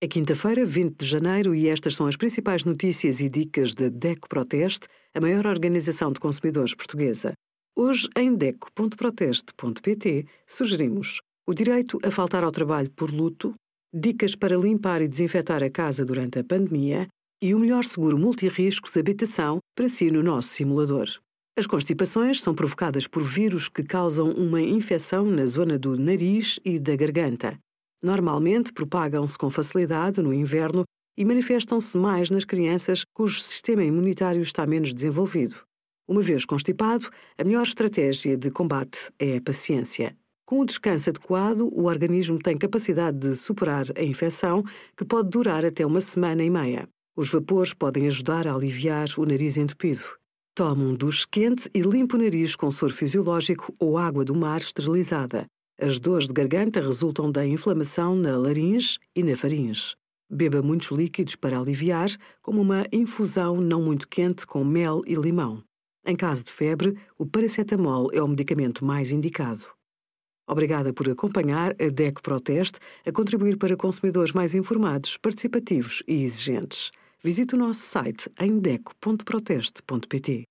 É 0.00 0.06
quinta-feira, 0.06 0.64
20 0.64 0.96
de 0.96 1.04
janeiro, 1.04 1.52
e 1.56 1.66
estas 1.66 1.96
são 1.96 2.06
as 2.06 2.16
principais 2.16 2.62
notícias 2.62 3.20
e 3.20 3.28
dicas 3.28 3.74
da 3.74 3.88
DECO 3.88 4.28
Proteste, 4.28 4.86
a 5.12 5.20
maior 5.20 5.44
organização 5.44 6.12
de 6.12 6.20
consumidores 6.20 6.72
portuguesa. 6.72 7.32
Hoje, 7.76 8.08
em 8.16 8.32
DECO.proteste.pt, 8.32 10.24
sugerimos 10.46 11.20
o 11.48 11.52
direito 11.52 11.98
a 12.04 12.12
faltar 12.12 12.44
ao 12.44 12.52
trabalho 12.52 12.88
por 12.92 13.10
luto, 13.10 13.54
dicas 13.92 14.36
para 14.36 14.56
limpar 14.56 15.02
e 15.02 15.08
desinfetar 15.08 15.64
a 15.64 15.70
casa 15.70 16.04
durante 16.04 16.38
a 16.38 16.44
pandemia 16.44 17.08
e 17.42 17.52
o 17.52 17.58
melhor 17.58 17.84
seguro 17.84 18.16
multirriscos 18.16 18.96
habitação 18.96 19.58
para 19.76 19.88
si 19.88 20.12
no 20.12 20.22
nosso 20.22 20.50
simulador. 20.50 21.08
As 21.58 21.66
constipações 21.66 22.40
são 22.40 22.54
provocadas 22.54 23.08
por 23.08 23.24
vírus 23.24 23.68
que 23.68 23.82
causam 23.82 24.30
uma 24.30 24.62
infecção 24.62 25.24
na 25.24 25.44
zona 25.44 25.76
do 25.76 25.96
nariz 25.96 26.60
e 26.64 26.78
da 26.78 26.94
garganta. 26.94 27.58
Normalmente 28.02 28.72
propagam-se 28.72 29.36
com 29.36 29.50
facilidade 29.50 30.22
no 30.22 30.32
inverno 30.32 30.84
e 31.16 31.24
manifestam-se 31.24 31.98
mais 31.98 32.30
nas 32.30 32.44
crianças 32.44 33.04
cujo 33.12 33.40
sistema 33.40 33.82
imunitário 33.82 34.40
está 34.40 34.64
menos 34.64 34.94
desenvolvido. 34.94 35.56
Uma 36.08 36.22
vez 36.22 36.44
constipado, 36.44 37.08
a 37.36 37.44
melhor 37.44 37.66
estratégia 37.66 38.36
de 38.36 38.50
combate 38.50 39.12
é 39.18 39.36
a 39.36 39.42
paciência. 39.42 40.16
Com 40.46 40.60
o 40.60 40.64
descanso 40.64 41.10
adequado, 41.10 41.68
o 41.72 41.84
organismo 41.84 42.38
tem 42.38 42.56
capacidade 42.56 43.18
de 43.18 43.34
superar 43.34 43.86
a 43.94 44.02
infecção, 44.02 44.62
que 44.96 45.04
pode 45.04 45.28
durar 45.28 45.64
até 45.64 45.84
uma 45.84 46.00
semana 46.00 46.42
e 46.42 46.48
meia. 46.48 46.88
Os 47.14 47.30
vapores 47.30 47.74
podem 47.74 48.06
ajudar 48.06 48.46
a 48.46 48.54
aliviar 48.54 49.08
o 49.18 49.26
nariz 49.26 49.56
entupido. 49.56 50.04
Tome 50.54 50.84
um 50.84 50.94
duche 50.94 51.26
quente 51.30 51.68
e 51.74 51.82
limpe 51.82 52.14
o 52.14 52.18
nariz 52.18 52.56
com 52.56 52.70
soro 52.70 52.94
fisiológico 52.94 53.74
ou 53.78 53.98
água 53.98 54.24
do 54.24 54.34
mar 54.34 54.60
esterilizada. 54.60 55.46
As 55.80 55.96
dores 55.96 56.26
de 56.26 56.34
garganta 56.34 56.80
resultam 56.80 57.30
da 57.30 57.46
inflamação 57.46 58.16
na 58.16 58.36
laringe 58.36 58.98
e 59.14 59.22
na 59.22 59.36
faringe. 59.36 59.94
Beba 60.28 60.60
muitos 60.60 60.90
líquidos 60.90 61.36
para 61.36 61.56
aliviar, 61.56 62.10
como 62.42 62.60
uma 62.60 62.84
infusão 62.90 63.60
não 63.60 63.80
muito 63.80 64.08
quente 64.08 64.44
com 64.44 64.64
mel 64.64 65.02
e 65.06 65.14
limão. 65.14 65.62
Em 66.04 66.16
caso 66.16 66.42
de 66.42 66.50
febre, 66.50 66.98
o 67.16 67.24
paracetamol 67.24 68.10
é 68.12 68.20
o 68.20 68.26
medicamento 68.26 68.84
mais 68.84 69.12
indicado. 69.12 69.62
Obrigada 70.48 70.92
por 70.92 71.08
acompanhar 71.08 71.76
a 71.80 71.88
DEC 71.88 72.22
Proteste 72.22 72.80
a 73.06 73.12
contribuir 73.12 73.56
para 73.56 73.76
consumidores 73.76 74.32
mais 74.32 74.56
informados, 74.56 75.16
participativos 75.16 76.02
e 76.08 76.24
exigentes. 76.24 76.90
Visite 77.22 77.54
o 77.54 77.58
nosso 77.58 77.80
site 77.80 78.28
em 78.40 78.58
deco.proteste.pt. 78.58 80.42